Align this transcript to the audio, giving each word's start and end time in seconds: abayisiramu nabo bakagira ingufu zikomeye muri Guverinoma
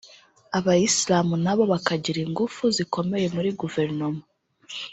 abayisiramu 0.57 1.35
nabo 1.43 1.63
bakagira 1.71 2.19
ingufu 2.27 2.63
zikomeye 2.77 3.27
muri 3.35 3.49
Guverinoma 3.59 4.21